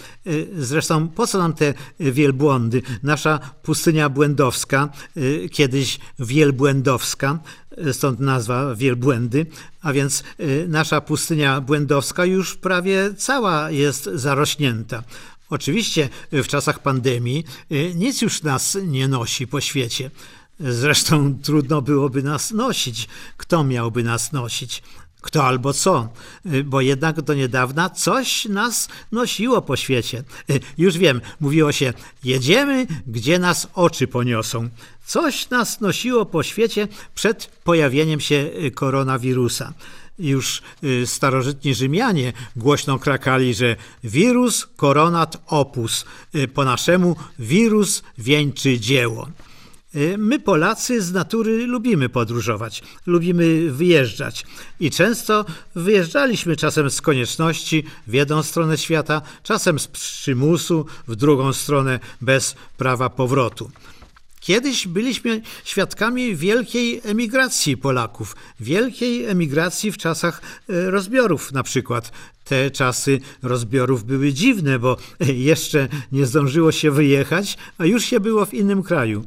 Zresztą 0.58 1.08
po 1.08 1.26
co 1.26 1.38
nam 1.38 1.52
te 1.52 1.74
wielbłądy? 2.00 2.82
Nasza 3.24 3.38
pustynia 3.62 4.08
błędowska, 4.08 4.88
y, 5.16 5.48
kiedyś 5.52 5.98
wielbłędowska, 6.18 7.38
y, 7.86 7.92
stąd 7.92 8.20
nazwa 8.20 8.74
wielbłędy, 8.74 9.46
a 9.82 9.92
więc 9.92 10.22
y, 10.40 10.66
nasza 10.68 11.00
pustynia 11.00 11.60
błędowska 11.60 12.24
już 12.24 12.56
prawie 12.56 13.14
cała 13.16 13.70
jest 13.70 14.04
zarośnięta. 14.04 15.02
Oczywiście 15.50 16.08
w 16.32 16.46
czasach 16.46 16.78
pandemii 16.78 17.44
nic 17.94 18.22
już 18.22 18.42
nas 18.42 18.78
nie 18.86 19.08
nosi 19.08 19.46
po 19.46 19.60
świecie. 19.60 20.10
Zresztą 20.60 21.38
trudno 21.42 21.82
byłoby 21.82 22.22
nas 22.22 22.50
nosić. 22.50 23.08
Kto 23.36 23.64
miałby 23.64 24.02
nas 24.04 24.32
nosić? 24.32 24.82
Kto 25.24 25.44
albo 25.44 25.72
co, 25.72 26.08
y, 26.46 26.64
bo 26.64 26.80
jednak 26.80 27.22
do 27.22 27.34
niedawna 27.34 27.90
coś 27.90 28.44
nas 28.44 28.88
nosiło 29.12 29.62
po 29.62 29.76
świecie. 29.76 30.24
Y, 30.50 30.60
Już 30.78 30.98
wiem, 30.98 31.20
mówiło 31.40 31.72
się, 31.72 31.92
jedziemy, 32.24 32.86
gdzie 33.06 33.38
nas 33.38 33.68
oczy 33.74 34.06
poniosą. 34.06 34.68
Coś 35.06 35.50
nas 35.50 35.80
nosiło 35.80 36.26
po 36.26 36.42
świecie 36.42 36.88
przed 37.14 37.46
pojawieniem 37.64 38.20
się 38.20 38.50
y, 38.64 38.70
koronawirusa. 38.70 39.72
Już 40.18 40.62
starożytni 41.06 41.74
Rzymianie 41.74 42.32
głośno 42.56 42.98
krakali, 42.98 43.54
że 43.54 43.76
wirus 44.04 44.66
coronat 44.76 45.42
opus, 45.46 46.04
po 46.54 46.64
naszemu 46.64 47.16
wirus 47.38 48.02
wieńczy 48.18 48.80
dzieło. 48.80 49.28
Y, 49.96 50.18
My, 50.18 50.38
Polacy, 50.38 51.02
z 51.02 51.12
natury 51.12 51.66
lubimy 51.66 52.08
podróżować, 52.08 52.82
lubimy 53.06 53.72
wyjeżdżać 53.72 54.46
i 54.80 54.90
często 54.90 55.44
wyjeżdżaliśmy 55.74 56.56
czasem 56.56 56.90
z 56.90 57.00
konieczności 57.00 57.84
w 58.06 58.12
jedną 58.12 58.42
stronę 58.42 58.78
świata, 58.78 59.22
czasem 59.42 59.78
z 59.78 59.86
przymusu 59.86 60.86
w 61.08 61.16
drugą 61.16 61.52
stronę 61.52 62.00
bez 62.20 62.54
prawa 62.76 63.10
powrotu. 63.10 63.70
Kiedyś 64.40 64.86
byliśmy 64.86 65.42
świadkami 65.64 66.36
wielkiej 66.36 67.00
emigracji 67.04 67.76
Polaków, 67.76 68.36
wielkiej 68.60 69.24
emigracji 69.24 69.92
w 69.92 69.96
czasach 69.96 70.42
e, 70.68 70.90
rozbiorów 70.90 71.52
na 71.52 71.62
przykład. 71.62 72.12
Te 72.44 72.70
czasy 72.70 73.20
rozbiorów 73.42 74.04
były 74.04 74.32
dziwne, 74.32 74.78
bo 74.78 74.96
jeszcze 75.52 75.88
nie 76.12 76.26
zdążyło 76.26 76.72
się 76.72 76.90
wyjechać, 76.90 77.56
a 77.78 77.86
już 77.86 78.04
się 78.04 78.20
było 78.20 78.46
w 78.46 78.54
innym 78.54 78.82
kraju. 78.82 79.24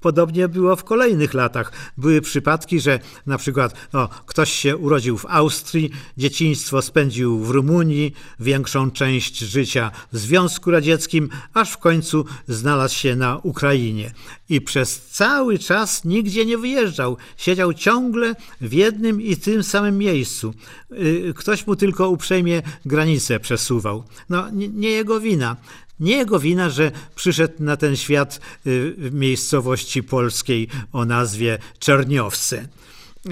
Podobnie 0.00 0.48
było 0.48 0.76
w 0.76 0.84
kolejnych 0.84 1.34
latach. 1.34 1.72
Były 1.96 2.20
przypadki, 2.20 2.80
że 2.80 2.98
na 3.26 3.38
przykład 3.38 3.74
o, 3.92 4.08
ktoś 4.26 4.52
się 4.52 4.76
urodził 4.76 5.18
w 5.18 5.26
Austrii, 5.26 5.90
dzieciństwo 6.16 6.82
spędził 6.82 7.38
w 7.38 7.50
Rumunii, 7.50 8.14
większą 8.40 8.90
część 8.90 9.38
życia 9.38 9.90
w 10.12 10.18
Związku 10.18 10.70
Radzieckim, 10.70 11.28
aż 11.54 11.72
w 11.72 11.78
końcu 11.78 12.24
znalazł 12.48 12.94
się 12.94 13.16
na 13.16 13.36
Ukrainie. 13.42 14.12
I 14.48 14.60
przez 14.60 15.06
cały 15.06 15.58
czas 15.58 16.04
nigdzie 16.04 16.46
nie 16.46 16.58
wyjeżdżał. 16.58 17.16
Siedział 17.36 17.74
ciągle 17.74 18.34
w 18.60 18.72
jednym 18.72 19.22
i 19.22 19.36
tym 19.36 19.62
samym 19.62 19.98
miejscu. 19.98 20.54
Y, 20.92 21.34
Ktoś 21.36 21.66
mu 21.66 21.76
tylko 21.76 22.10
uprzejmie 22.10 22.62
granice 22.84 23.40
przesuwał. 23.40 24.04
No, 24.28 24.50
nie 24.52 24.90
jego 24.90 25.20
wina. 25.20 25.56
Nie 26.00 26.16
jego 26.16 26.38
wina, 26.38 26.70
że 26.70 26.92
przyszedł 27.14 27.54
na 27.58 27.76
ten 27.76 27.96
świat 27.96 28.40
y, 28.66 28.94
w 28.98 29.14
miejscowości 29.14 30.02
polskiej 30.02 30.68
o 30.92 31.04
nazwie 31.04 31.58
Czerniowce. 31.78 32.68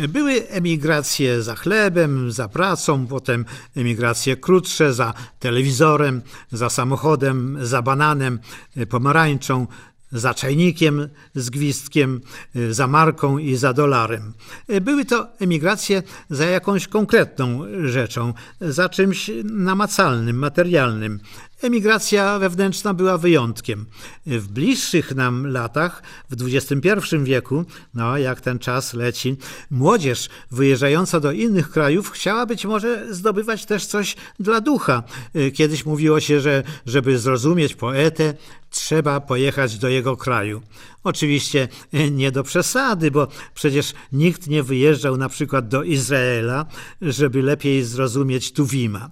Były 0.08 0.48
emigracje 0.48 1.42
za 1.42 1.54
chlebem, 1.54 2.32
za 2.32 2.48
pracą, 2.48 3.06
potem 3.06 3.44
emigracje 3.76 4.36
krótsze 4.36 4.94
za 4.94 5.14
telewizorem, 5.38 6.22
za 6.52 6.70
samochodem, 6.70 7.58
za 7.60 7.82
bananem, 7.82 8.38
y, 8.76 8.86
pomarańczą, 8.86 9.66
za 10.12 10.34
czajnikiem 10.34 11.08
z 11.34 11.50
gwizdkiem, 11.50 12.20
y, 12.56 12.74
za 12.74 12.86
marką 12.86 13.38
i 13.38 13.56
za 13.56 13.72
dolarem. 13.72 14.32
Były 14.80 15.04
to 15.04 15.26
emigracje 15.38 16.02
za 16.30 16.46
jakąś 16.46 16.88
konkretną 16.88 17.64
rzeczą, 17.84 18.34
za 18.60 18.88
czymś 18.88 19.30
namacalnym, 19.44 20.38
materialnym. 20.38 21.20
Emigracja 21.62 22.38
wewnętrzna 22.38 22.94
była 22.94 23.18
wyjątkiem. 23.18 23.86
W 24.26 24.48
bliższych 24.48 25.14
nam 25.14 25.46
latach, 25.46 26.02
w 26.30 26.36
XXI 26.42 27.16
wieku, 27.22 27.64
no 27.94 28.18
jak 28.18 28.40
ten 28.40 28.58
czas 28.58 28.94
leci, 28.94 29.36
młodzież 29.70 30.28
wyjeżdżająca 30.50 31.20
do 31.20 31.32
innych 31.32 31.70
krajów 31.70 32.10
chciała 32.10 32.46
być 32.46 32.64
może 32.64 33.14
zdobywać 33.14 33.66
też 33.66 33.86
coś 33.86 34.16
dla 34.40 34.60
ducha. 34.60 35.02
Y, 35.36 35.50
Kiedyś 35.50 35.86
mówiło 35.86 36.20
się, 36.20 36.40
że 36.40 36.62
żeby 36.86 37.18
zrozumieć 37.18 37.74
poetę, 37.74 38.34
trzeba 38.70 39.20
pojechać 39.20 39.78
do 39.78 39.88
jego 39.88 40.16
kraju. 40.16 40.62
Oczywiście 41.04 41.68
y, 41.94 42.10
nie 42.10 42.32
do 42.32 42.42
przesady, 42.42 43.10
bo 43.10 43.28
przecież 43.54 43.94
nikt 44.12 44.46
nie 44.46 44.62
wyjeżdżał 44.62 45.16
na 45.16 45.28
przykład 45.28 45.68
do 45.68 45.82
Izraela, 45.82 46.66
żeby 47.02 47.42
lepiej 47.42 47.84
zrozumieć 47.84 48.52
Tuwima. 48.52 49.10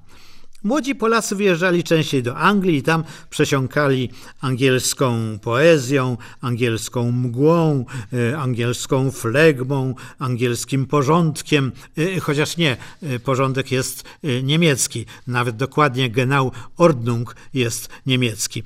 Młodzi 0.67 0.95
Polacy 0.95 1.37
wyjeżdżali 1.37 1.85
częściej 1.85 2.23
do 2.23 2.37
Anglii 2.37 2.77
i 2.77 2.83
tam 2.83 3.05
przesiąkali 3.31 4.11
angielską 4.41 5.39
poezją, 5.43 6.17
angielską 6.41 7.13
mgłą, 7.13 7.85
e, 8.13 8.39
angielską 8.39 9.11
flegmą, 9.11 9.95
angielskim 10.19 10.87
porządkiem, 10.87 11.73
e, 11.99 12.21
chociaż 12.21 12.57
nie, 12.57 12.77
e, 13.03 13.19
porządek 13.19 13.73
jest 13.73 14.05
niemiecki, 14.43 15.07
nawet 15.27 15.57
dokładnie 15.57 16.11
genau 16.11 16.51
Ordnung 16.77 17.37
jest 17.55 17.89
niemiecki. 18.07 18.63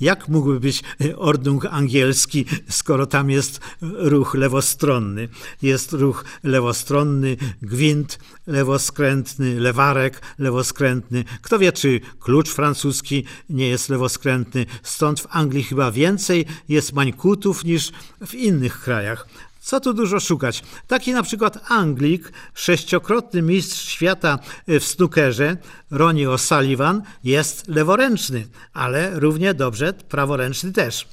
Jak 0.00 0.28
mógłby 0.28 0.60
być 0.60 0.82
Ordnung 1.16 1.66
angielski, 1.66 2.44
skoro 2.68 3.06
tam 3.06 3.30
jest 3.30 3.60
ruch 3.82 4.34
lewostronny? 4.34 5.28
Jest 5.62 5.92
ruch 5.92 6.24
lewostronny, 6.42 7.36
gwint 7.62 8.18
lewoskrętny, 8.46 9.60
lewarek 9.60 10.20
lewoskrętny. 10.38 11.24
Kto 11.42 11.58
wie, 11.58 11.72
czy 11.72 12.00
klucz 12.20 12.50
francuski 12.50 13.24
nie 13.50 13.68
jest 13.68 13.88
lewoskrętny, 13.88 14.66
stąd 14.82 15.20
w 15.20 15.26
Anglii 15.30 15.64
chyba 15.64 15.90
więcej 15.90 16.46
jest 16.68 16.92
mańkutów 16.92 17.64
niż 17.64 17.92
w 18.26 18.34
innych 18.34 18.80
krajach. 18.80 19.28
Co 19.60 19.80
tu 19.80 19.94
dużo 19.94 20.20
szukać? 20.20 20.62
Taki 20.86 21.12
na 21.12 21.22
przykład 21.22 21.70
Anglik, 21.70 22.32
sześciokrotny 22.54 23.42
mistrz 23.42 23.88
świata 23.88 24.38
w 24.68 24.84
snookerze, 24.84 25.56
Ronnie 25.90 26.28
O'Sullivan, 26.28 27.00
jest 27.24 27.68
leworęczny, 27.68 28.46
ale 28.72 29.20
równie 29.20 29.54
dobrze 29.54 29.92
praworęczny 29.92 30.72
też. 30.72 31.08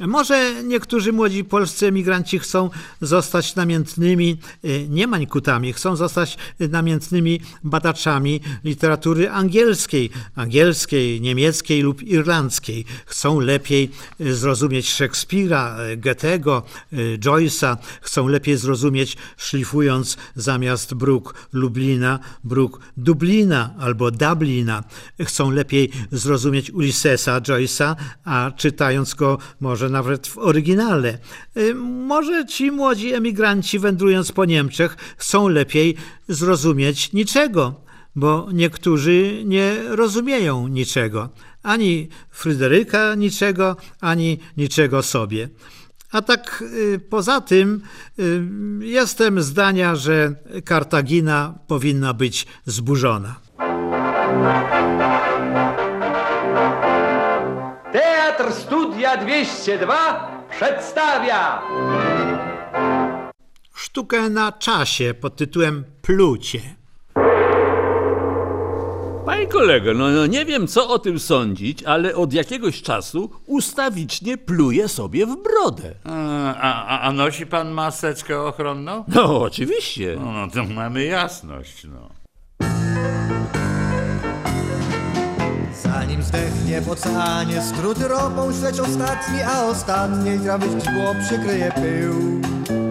Może 0.00 0.64
niektórzy 0.64 1.12
młodzi 1.12 1.44
polscy 1.44 1.86
emigranci 1.86 2.38
chcą 2.38 2.70
zostać 3.00 3.54
namiętnymi 3.54 4.38
y, 4.64 4.86
nie 4.88 5.06
mańkutami, 5.06 5.72
chcą 5.72 5.96
zostać 5.96 6.36
namiętnymi 6.60 7.40
badaczami 7.64 8.40
literatury 8.64 9.30
angielskiej, 9.30 10.10
angielskiej, 10.34 11.20
niemieckiej 11.20 11.82
lub 11.82 12.02
irlandzkiej. 12.02 12.84
Chcą 13.06 13.40
lepiej 13.40 13.90
y, 14.20 14.34
zrozumieć 14.34 14.90
Szekspira, 14.90 15.76
y, 15.92 15.96
Goethego, 15.96 16.62
y, 16.92 17.18
Joyce'a, 17.18 17.76
chcą 18.00 18.28
lepiej 18.28 18.56
zrozumieć, 18.56 19.16
szlifując 19.36 20.16
zamiast 20.36 20.94
bruk 20.94 21.34
Lublina, 21.52 22.18
bruk 22.44 22.80
Dublina 22.96 23.74
albo 23.78 24.10
Dublina. 24.10 24.84
Chcą 25.24 25.50
lepiej 25.50 25.90
zrozumieć 26.12 26.70
Ulyssesa 26.70 27.40
Joyce'a, 27.40 27.96
a 28.24 28.50
czytając 28.56 29.14
go 29.14 29.38
może 29.60 29.83
nawet 29.88 30.26
w 30.26 30.38
oryginale. 30.38 31.18
Y, 31.56 31.74
Może 31.74 32.46
ci 32.46 32.70
młodzi 32.70 33.14
emigranci 33.14 33.78
wędrując 33.78 34.32
po 34.32 34.44
Niemczech 34.44 34.96
chcą 35.16 35.48
lepiej 35.48 35.96
zrozumieć 36.28 37.12
niczego, 37.12 37.74
bo 38.16 38.48
niektórzy 38.52 39.42
nie 39.44 39.76
rozumieją 39.88 40.68
niczego. 40.68 41.28
Ani 41.62 42.08
Fryderyka 42.30 43.14
niczego, 43.14 43.76
ani 44.00 44.38
niczego 44.56 45.02
sobie. 45.02 45.48
A 46.12 46.22
tak 46.22 46.64
y, 46.76 47.00
poza 47.10 47.40
tym 47.40 47.80
y, 48.18 48.42
jestem 48.80 49.42
zdania, 49.42 49.96
że 49.96 50.34
Kartagina 50.64 51.58
powinna 51.66 52.14
być 52.14 52.46
zburzona. 52.66 53.34
Teatr 57.92 58.52
Studia 59.14 59.26
202 59.26 60.46
przedstawia 60.50 61.62
Sztukę 63.74 64.30
na 64.30 64.52
czasie 64.52 65.14
pod 65.20 65.36
tytułem 65.36 65.84
Plucie. 66.02 66.60
Panie 69.26 69.46
kolego, 69.46 69.94
no, 69.94 70.08
no 70.08 70.26
nie 70.26 70.44
wiem 70.44 70.66
co 70.66 70.88
o 70.88 70.98
tym 70.98 71.18
sądzić, 71.18 71.82
ale 71.82 72.14
od 72.14 72.32
jakiegoś 72.32 72.82
czasu 72.82 73.30
ustawicznie 73.46 74.38
pluje 74.38 74.88
sobie 74.88 75.26
w 75.26 75.36
brodę. 75.42 75.94
A, 76.04 76.54
a, 76.54 77.00
a 77.00 77.12
nosi 77.12 77.46
pan 77.46 77.70
maseczkę 77.70 78.40
ochronną? 78.40 79.04
No 79.08 79.40
oczywiście. 79.40 80.16
No, 80.20 80.32
no 80.32 80.48
to 80.50 80.64
mamy 80.64 81.04
jasność, 81.04 81.84
no. 81.84 82.13
Zanim 85.84 86.22
zdechnie 86.22 86.80
w 86.80 86.88
oceanie 86.88 87.62
Skróty 87.62 88.08
ropą 88.08 88.52
śledź 88.52 88.80
ostatni 88.80 89.42
A 89.42 89.64
ostatniej 89.64 90.40
trawy 90.40 90.66
źdźbło 90.66 91.14
przykryje 91.26 91.72
pył. 91.72 92.14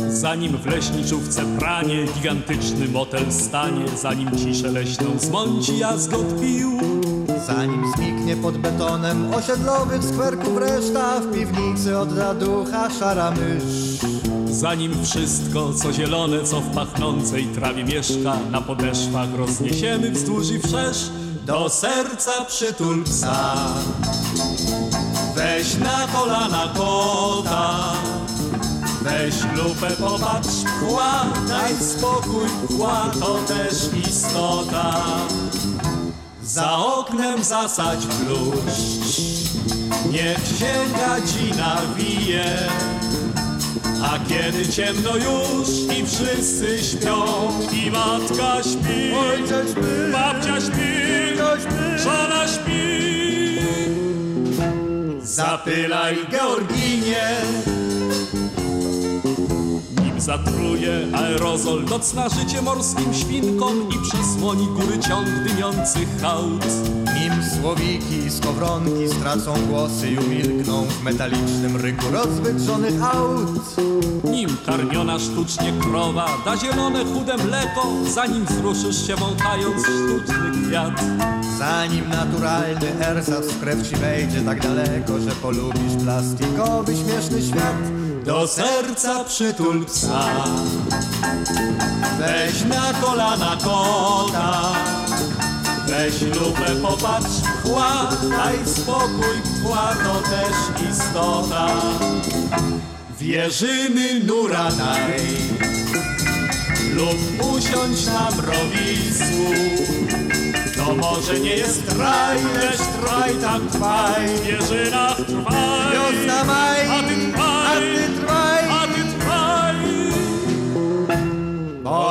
Zanim 0.10 0.58
w 0.58 0.66
leśniczówce 0.66 1.42
pranie 1.60 2.06
Gigantyczny 2.16 2.88
motel 2.88 3.32
stanie 3.32 3.86
Zanim 4.02 4.38
ciszę 4.38 4.72
leśną 4.72 5.06
zmąci 5.18 5.78
jazgot 5.78 6.42
pił. 6.42 6.80
Zanim 7.48 7.84
zniknie 7.96 8.36
pod 8.36 8.58
betonem 8.58 9.34
Osiedlowych 9.34 10.04
skwerków 10.04 10.58
reszta 10.58 11.20
W 11.20 11.34
piwnicy 11.34 11.98
odda 11.98 12.34
ducha 12.34 12.90
szara 12.90 13.32
mysz. 13.32 14.00
Zanim 14.46 15.06
wszystko, 15.06 15.74
co 15.74 15.94
zielone, 15.94 16.44
co 16.44 16.62
w 16.62 16.76
pachnącej 16.76 17.46
trawie 17.46 17.84
mieszka, 17.84 18.36
na 18.52 18.62
podeszwach 18.62 19.36
rozniesiemy 19.38 20.12
wzdłuż 20.12 20.52
i 20.52 20.60
wszerz, 20.60 21.10
do 21.46 21.70
serca 21.70 22.46
przytul 22.46 23.04
psa. 23.04 23.56
Weź 25.36 25.76
na 25.76 26.08
kolana 26.08 26.74
kota, 26.78 27.94
weź 29.02 29.36
lupę, 29.56 29.92
popatrz, 29.92 30.64
kła, 30.80 31.26
daj 31.48 31.76
spokój, 31.76 32.48
kła 32.68 33.12
to 33.20 33.34
też 33.48 34.08
istota. 34.08 35.04
Za 36.44 36.72
oknem 36.78 37.44
zasadź 37.44 38.06
bluszcz, 38.06 39.22
niech 40.12 40.48
się 40.60 40.74
gadzina 40.98 41.82
wije. 41.98 42.70
A 44.04 44.20
kiedy 44.30 44.68
ciemno 44.68 45.16
już 45.16 45.98
i 45.98 46.06
wszyscy 46.06 46.84
śpią 46.84 47.26
I 47.74 47.92
matka 47.92 48.64
śpi, 48.64 49.14
Ojciec 49.16 49.72
śpi, 49.72 50.12
babcia 50.12 50.62
śpi, 50.62 50.84
śpi. 51.62 52.04
żona 52.04 52.48
śpi 52.48 52.84
Zapylaj 55.22 56.18
Georginie 56.32 57.28
zatruje 60.24 61.08
aerozol 61.14 61.84
Nocna 61.84 62.30
życie 62.30 62.62
morskim 62.62 63.14
świnkom 63.14 63.90
I 63.90 64.10
przesłoni 64.10 64.68
góry 64.68 65.00
ciąg 65.00 65.28
dymiących 65.48 66.08
hałd 66.22 66.66
Nim 67.20 67.34
słowiki 67.62 68.18
i 68.28 68.32
skowronki 68.32 69.08
stracą 69.08 69.54
głosy 69.70 70.10
i 70.12 70.18
umilkną 70.18 70.86
w 70.86 71.04
metalicznym 71.04 71.76
ryku 71.76 72.06
rozwydrzonych 72.12 73.04
aut. 73.04 73.78
Nim 74.24 74.50
karmiona 74.66 75.20
sztucznie 75.20 75.74
krowa 75.82 76.28
da 76.46 76.58
zielone 76.58 77.06
chude 77.06 77.38
mleko, 77.38 77.88
zanim 78.14 78.46
wzruszysz 78.46 79.08
się 79.08 79.16
wąchając 79.16 79.82
sztuczny 79.82 80.68
kwiat. 80.68 81.02
Zanim 81.58 82.10
naturalny 82.10 83.06
ersat 83.08 83.46
w 83.46 83.60
krew 83.60 83.90
ci 83.90 83.96
wejdzie 83.96 84.42
tak 84.42 84.62
daleko, 84.62 85.20
że 85.20 85.32
polubisz 85.32 86.04
plastikowy 86.04 86.94
śmieszny 86.96 87.42
świat. 87.42 88.03
Do 88.26 88.48
serca 88.48 89.24
przytul 89.24 89.86
psa, 89.86 90.24
weź 92.20 92.64
na 92.64 92.94
kolana 93.02 93.58
kota, 93.64 94.74
weź 95.88 96.22
lupę, 96.22 96.76
popatrz, 96.82 97.42
chła, 97.64 98.10
daj 98.30 98.58
spokój, 98.66 99.38
chła 99.64 99.96
to 100.04 100.30
też 100.30 100.90
istota. 100.92 101.68
Wierzymy 103.20 104.20
nura 104.20 104.70
daj, 104.72 105.22
lub 106.96 107.48
usiądź 107.56 108.06
na 108.06 108.30
mrowisku. 108.32 109.54
To 110.78 110.96
może 110.96 111.40
nie 111.40 111.56
jest 111.56 111.98
raj, 112.00 112.38
lecz 112.44 112.78
traj 112.78 113.36
tak 113.36 113.62
trwaj, 113.72 114.28
w 114.28 114.44
wieżynach 114.44 115.18
trwaj. 115.18 115.94
Wiosna 115.94 116.44
maj, 116.44 116.88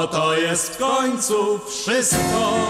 To 0.06 0.38
jest 0.38 0.74
w 0.74 0.78
końcu 0.78 1.58
wszystko. 1.68 2.68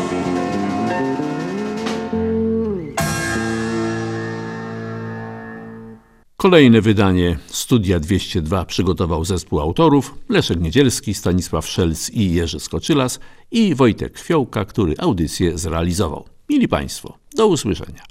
Kolejne 6.37 6.81
wydanie 6.81 7.38
Studia 7.47 8.01
202 8.01 8.64
przygotował 8.64 9.25
zespół 9.25 9.61
autorów 9.61 10.14
Leszek 10.29 10.61
Niedzielski, 10.61 11.14
Stanisław 11.14 11.66
Szelc 11.66 12.11
i 12.11 12.35
Jerzy 12.35 12.61
Skoczylas 12.61 13.21
i 13.51 13.75
Wojtek 13.75 14.18
Fiołka, 14.18 14.64
który 14.64 14.95
audycję 14.99 15.59
zrealizował. 15.59 16.25
Mili 16.49 16.68
Państwo, 16.68 17.18
do 17.37 17.47
usłyszenia. 17.47 18.03